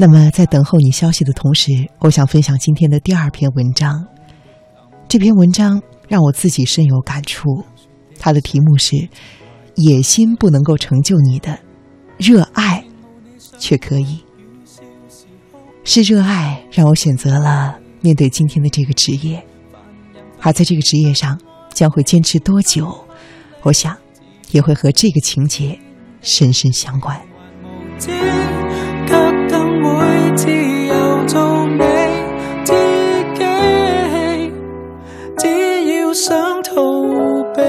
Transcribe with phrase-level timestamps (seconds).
[0.00, 4.06] 那么，在等候你消息的同时，我想分享今天的第二篇文章。
[5.08, 7.64] 这篇文章让我自己深有感触，
[8.16, 9.08] 它的题目是
[9.74, 11.58] “野心不能够成就你的，
[12.16, 12.84] 热爱
[13.58, 14.22] 却可以”。
[15.82, 19.44] 是热爱让我选择了面对今天的这个职业，
[20.38, 21.36] 而在这个职业上
[21.74, 23.04] 将会坚持多久，
[23.62, 23.98] 我想
[24.52, 25.76] 也会和这个情节
[26.20, 27.20] 深深相关。
[29.96, 30.50] 会自
[30.86, 30.94] 由
[31.26, 31.84] 做你
[32.64, 32.72] 自
[33.34, 34.52] 己，
[35.38, 35.44] 只
[35.96, 36.74] 要想逃
[37.54, 37.60] 避，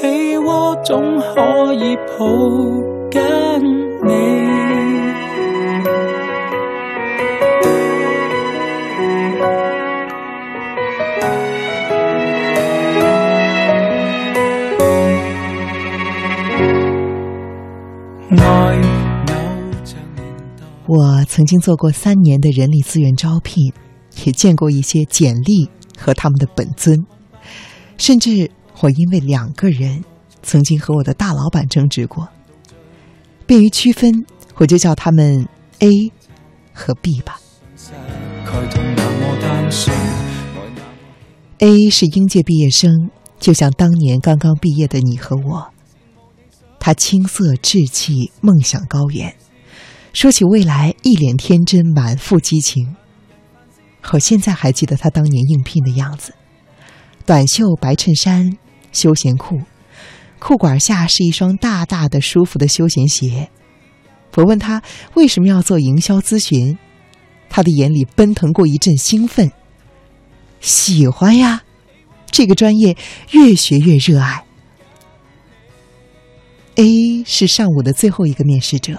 [0.00, 2.26] 被窝总可以抱
[3.10, 3.89] 紧。
[21.30, 23.72] 曾经做过三年的人力资源招聘，
[24.26, 27.06] 也见过一些简历和他们的本尊，
[27.96, 28.50] 甚至
[28.80, 30.02] 我因为两个人
[30.42, 32.28] 曾经和我的大老板争执过。
[33.46, 35.46] 便于区分，我就叫他们
[35.78, 36.10] A
[36.72, 37.38] 和 B 吧。
[41.58, 42.90] A 是应届毕业生，
[43.38, 45.68] 就像当年刚刚毕业的你和我。
[46.80, 49.32] 他青涩稚气，梦想高远。
[50.12, 52.96] 说起未来，一脸天真，满腹激情。
[54.12, 56.34] 我现在还记得他当年应聘的样子：
[57.24, 58.56] 短袖白衬衫、
[58.92, 59.60] 休闲裤，
[60.38, 63.50] 裤管下是一双大大的、舒服的休闲鞋。
[64.36, 64.82] 我问他
[65.14, 66.76] 为什么要做营销咨询，
[67.48, 69.52] 他的眼里奔腾过一阵兴奋。
[70.60, 71.62] 喜欢呀，
[72.30, 72.96] 这个专业
[73.30, 74.44] 越学越热爱。
[76.76, 78.98] A 是上午的最后一个面试者。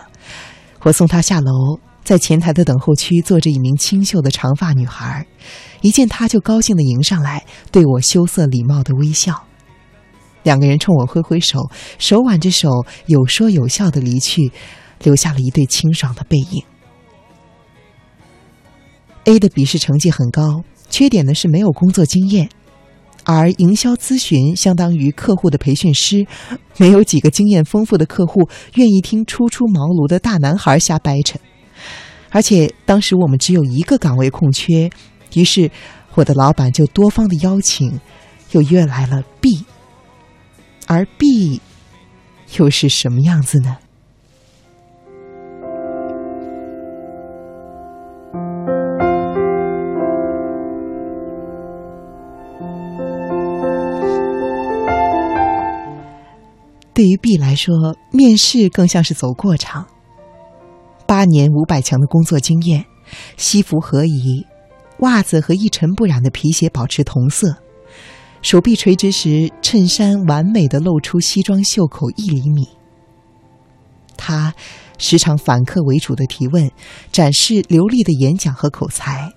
[0.84, 5.26] 我送他下楼，在前台的等候区坐着一名清秀的长发女孩，
[5.82, 9.44] 一见他就高兴的迎上来，对我羞涩礼貌的微笑。
[10.44, 11.70] 两个人冲我挥挥手，
[12.00, 12.68] 手挽着手，
[13.06, 14.52] 有说有笑的离去，
[15.04, 16.64] 留下了一对清爽的背影。
[19.26, 22.50] A 的笔试成绩很高，缺点呢是没有工作经验。
[23.24, 26.26] 而营销咨询相当于客户的培训师，
[26.78, 31.38] 没有几个经验丰富的客户愿意听初出茅庐的大男孩瞎掰扯。
[32.30, 34.90] 而且当时我们只有一个岗位空缺，
[35.34, 35.70] 于是
[36.16, 38.00] 我的老板就多方的邀请，
[38.52, 39.66] 又约来了 B。
[40.88, 41.62] 而 B
[42.58, 43.78] 又是什么样子呢？
[57.02, 59.88] 对于 B 来说，面试更像是走过场。
[61.08, 62.86] 八年五百强的工作经验，
[63.38, 64.46] 西服合宜，
[65.00, 67.58] 袜子和一尘不染的皮鞋保持同色，
[68.44, 72.68] 手臂垂直时，衬衫完美的露出西装袖口一厘米。
[74.16, 74.54] 他
[75.00, 76.70] 时常反客为主的提问，
[77.12, 79.34] 展示流利的演讲和口才。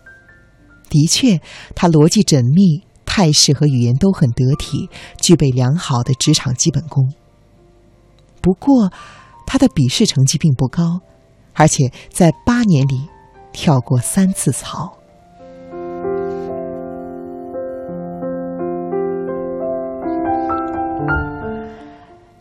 [0.91, 1.41] 的确，
[1.75, 7.11] 他逻辑缜密，态势和语言都很得体，具备良好的职场基本功。
[8.45, 8.93] 不过，
[9.47, 11.01] 他的笔试成绩并不高，
[11.55, 13.09] 而且在八年里
[13.55, 14.99] 跳过三次槽。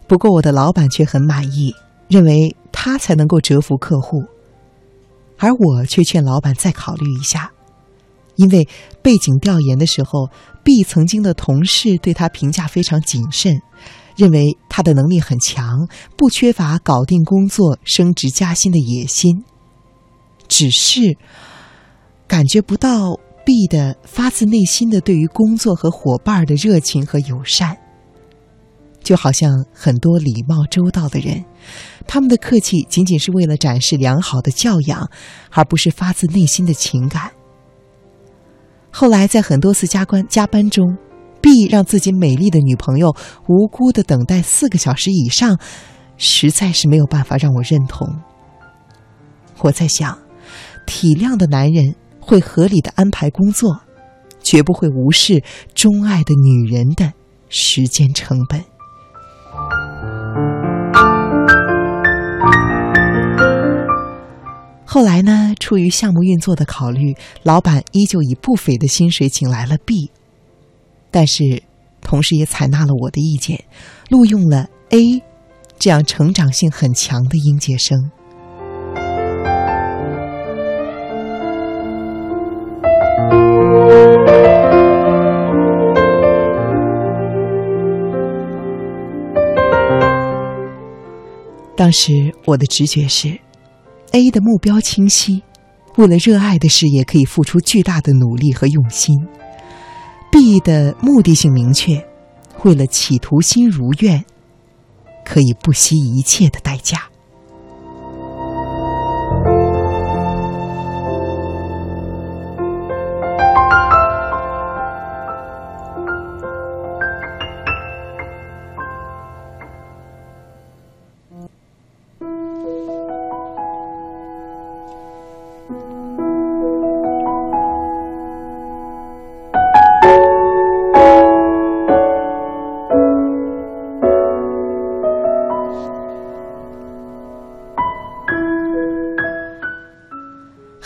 [0.10, 1.74] 不过，我的老板却很满意，
[2.10, 4.26] 认为他才能够折服客户，
[5.40, 7.50] 而我却劝老板再考虑一下，
[8.36, 8.68] 因为
[9.02, 10.30] 背景调研的时候
[10.64, 13.62] ，B 曾经的同事对他评价非常谨慎。
[14.16, 19.44] 认为他的能力很强，不缺乏搞定工作、升职加薪的野心，
[20.48, 21.18] 只是
[22.28, 27.76] 感觉不到 B 的发自内心的对于工作和伙伴的热情和友善。
[29.02, 31.44] 就好像很多礼貌周到的人，
[32.06, 35.10] 他们的客气仅仅是为了展示良好的教养，
[35.50, 37.32] 而不是发自内心的情感。
[38.94, 40.96] 后来在很多次加班加班中。
[41.42, 43.14] B 让自己美丽的女朋友
[43.50, 45.60] 无辜的等待四个小时以上，
[46.16, 48.08] 实在是没有办法让我认同。
[49.60, 50.18] 我在想，
[50.86, 53.82] 体谅的男人会合理的安排工作，
[54.42, 55.44] 绝不会无视
[55.76, 57.12] 钟爱的女人的
[57.50, 58.64] 时间成本。
[64.94, 70.12] 后来呢出于项目运作的考虑老板依旧以不菲的薪水请来了 b
[71.10, 71.64] 但是
[72.00, 73.64] 同时也采纳了我的意见
[74.12, 75.20] 录用了 a
[75.80, 78.12] 这样成长性很强的应届生。
[91.76, 93.40] 当时我的直觉是
[94.14, 95.44] ，A 的目标清晰，
[95.98, 99.28] 为了热爱的事业可以付出巨大的努力和用心
[100.32, 102.04] ；B 的目的性明确，
[102.64, 104.24] 为了企图心如愿，
[105.26, 107.10] 可以不惜一切的代价。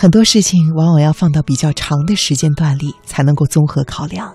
[0.07, 4.33] 很多事情往往要放到比较长的时间段里才能够综合考量，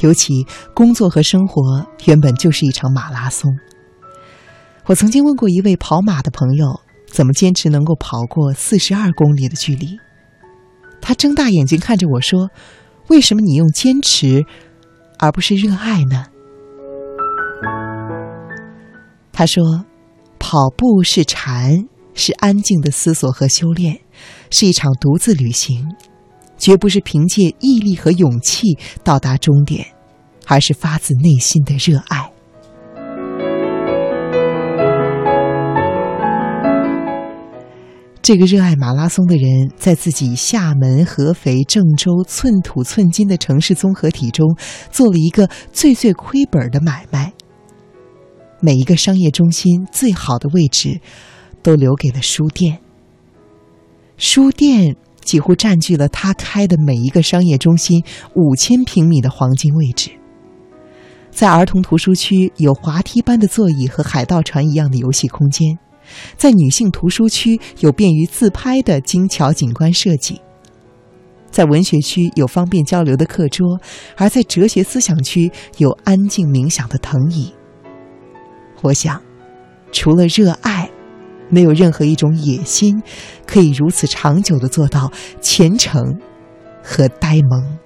[0.00, 3.56] 尤其工作和生活原本就是一场马拉松。
[4.86, 9.96] 我曾经问过一位跑马的朋友，怎么坚持能够跑过四十二公里的距离？
[11.00, 12.50] 他睁大眼睛看着我说
[13.06, 14.44] ：“为什么你用坚持，
[15.20, 16.26] 而不是热爱呢？”
[19.32, 19.84] 他说
[20.40, 21.86] ：“跑步是禅。”
[22.20, 24.00] 是安静的思索和修炼，
[24.50, 25.86] 是一场独自旅行，
[26.56, 29.86] 绝不是凭借毅力和勇气到达终点，
[30.46, 32.32] 而是发自内心的热爱。
[38.22, 44.46] 这个热爱马拉松的人，在自己厦门、合肥、郑州寸土寸金的城市综合体中，
[44.90, 47.32] 做了一个最最亏本的买卖。
[48.60, 51.00] 每一个商业中心最好的位置。
[51.60, 52.78] 都留给了书店。
[54.18, 58.02] 书店几乎占据了他开的每一个商业中心
[58.34, 60.10] 五千平米的黄金位置。
[61.30, 65.78] 在儿童图书区有滑梯般的座椅和海盗船一样的游戏空间，
[66.36, 70.40] 在女性图书区有便于自拍的精巧景观设计，
[71.48, 73.78] 在文学区有方便交流的课桌，
[74.16, 77.52] 而在哲学思想区有安静冥想的藤椅。
[78.80, 79.22] 我想，
[79.92, 80.90] 除了热爱。
[81.50, 83.02] 没有任何一种野心，
[83.46, 85.10] 可以如此长久的做到
[85.40, 86.18] 虔诚
[86.82, 87.78] 和呆萌。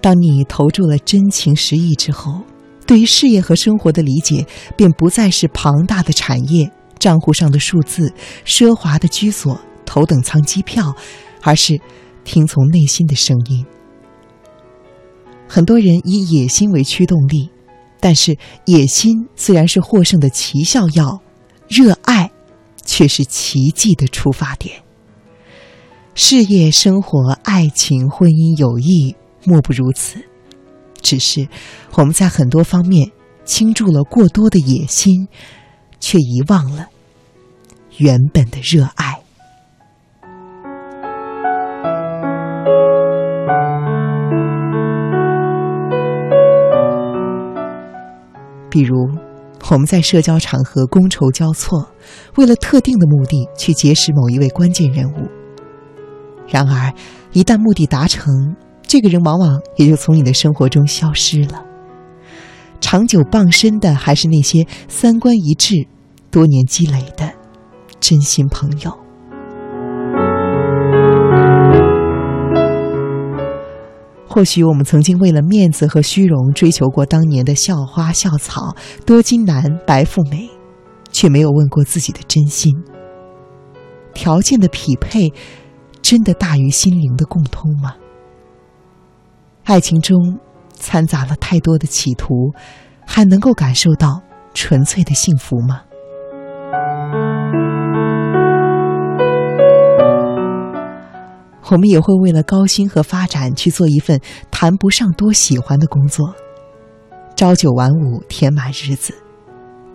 [0.00, 2.42] 当你投注了真情实意之后，
[2.86, 4.44] 对于事业和生活的理解，
[4.76, 8.12] 便不再是庞大的产业、账户上的数字、
[8.44, 10.94] 奢华的居所、头等舱机票，
[11.42, 11.80] 而是。
[12.24, 13.64] 听从内心的声音。
[15.48, 17.50] 很多人以野心为驱动力，
[18.00, 21.20] 但是野心虽然是获胜的奇效药，
[21.68, 22.30] 热爱
[22.84, 24.82] 却是奇迹的出发点。
[26.14, 29.14] 事业、生活、爱情、婚姻、友谊，
[29.44, 30.22] 莫不如此。
[31.00, 31.48] 只是
[31.94, 33.10] 我们在很多方面
[33.44, 35.26] 倾注了过多的野心，
[36.00, 36.88] 却遗忘了
[37.96, 39.21] 原本的热爱。
[48.72, 48.96] 比如，
[49.70, 51.90] 我们在社交场合觥筹交错，
[52.36, 55.28] 为了特定的目的去结识某一位关键人物。
[56.48, 56.90] 然而，
[57.32, 61.62] 一旦目的达成，这个人往往也就从你的生活中消失了。
[62.80, 65.86] 长久傍身的，还是那些三观一致、
[66.30, 67.30] 多年积累的
[68.00, 69.01] 真心朋友。
[74.34, 78.74] 或许我们曾经为了面子和虚荣追求过当年的校花校草、
[79.04, 80.48] 多金男白富美，
[81.10, 82.72] 却没有问过自己的真心。
[84.14, 85.30] 条件的匹配，
[86.00, 87.94] 真的大于心灵的共通吗？
[89.64, 90.38] 爱情中
[90.72, 92.54] 掺杂了太多的企图，
[93.06, 94.22] 还能够感受到
[94.54, 95.82] 纯粹的幸福吗？
[101.70, 106.34] 我们也会为了高薪和发展去做一份谈不上多喜欢的工作，
[107.34, 109.14] 朝九晚五填满日子，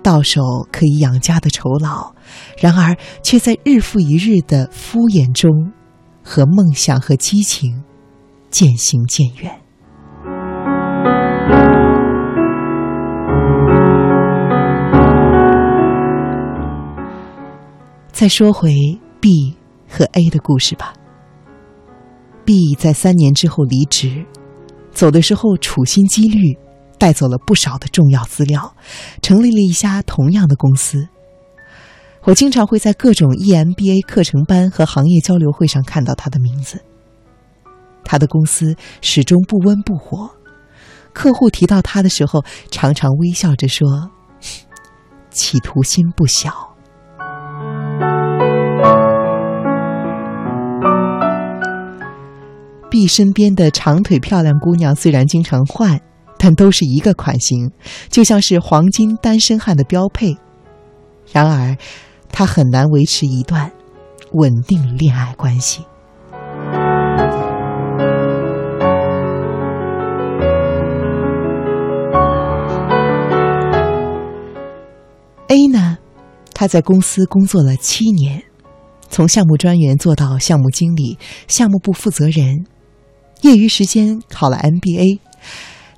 [0.02, 2.16] 到手可以养家的酬劳，
[2.60, 5.72] 然而却在日复一日的敷衍中，
[6.24, 7.84] 和梦想和激情
[8.50, 9.62] 渐行渐远。
[18.12, 18.74] 再说回
[19.22, 19.56] B
[19.88, 20.92] 和 A 的故事吧。
[22.48, 24.26] B 在三年之后离职，
[24.94, 26.58] 走的时候处心积虑，
[26.98, 28.74] 带走了不少的重要资料，
[29.22, 31.10] 成立了一家同样的公司。
[32.24, 36.82] 我经常会在各种 EMBA 课程班和行业交流会上看到他的名字。
[38.06, 40.30] 他的公司始终不温不火，
[41.12, 44.10] 客户提到他的时候，常常微笑着说
[45.32, 46.76] ：“企图心不小。”
[53.08, 56.00] 身边的长腿漂亮姑娘虽然经常换，
[56.38, 57.72] 但都是一个款型，
[58.10, 60.38] 就像是黄金单身汉的标配。
[61.32, 61.76] 然而，
[62.30, 63.72] 他很难维持一段
[64.34, 65.84] 稳定恋爱关系。
[75.50, 75.98] A 呢，
[76.54, 78.44] 他在公司工作了七年，
[79.10, 82.66] 从项目专员做到项目经理、项目部负责人，
[83.42, 85.20] 业余时间考了 MBA，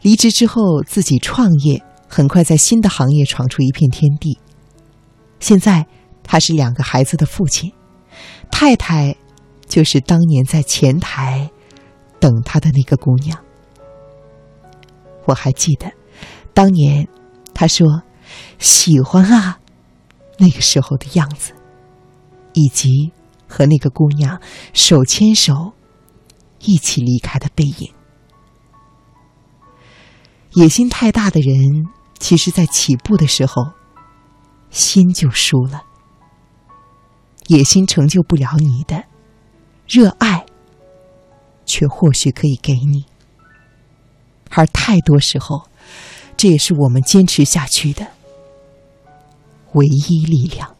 [0.01, 4.37] 离职之后自己创业，很快在新的行业闯出一片天地。
[5.39, 5.85] 现在
[6.23, 7.71] 他是两个孩子的父亲，
[8.51, 9.15] 太太
[9.67, 11.49] 就是当年在前台
[12.19, 13.37] 等他的那个姑娘。
[15.25, 15.91] 我还记得，
[16.53, 17.07] 当年
[17.53, 18.01] 他说。
[18.59, 19.59] 喜欢啊，
[20.37, 21.53] 那个时候的样子，
[22.53, 23.11] 以及
[23.47, 24.39] 和那个姑娘
[24.71, 25.73] 手牵手
[26.61, 27.93] 一起离开的背影。
[30.53, 31.87] 野心太大的人，
[32.17, 33.71] 其实在起步的时候，
[34.71, 35.83] 心就输了。
[37.47, 39.05] 野心成就不了你的，
[39.87, 40.45] 热爱
[41.65, 43.05] 却或许可以给你。
[44.51, 45.69] 而太多时候，
[46.35, 48.07] 这也是我们坚持下去的。
[49.73, 50.75] 唯一力量。